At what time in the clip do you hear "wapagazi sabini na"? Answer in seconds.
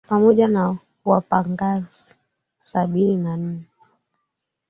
1.05-3.37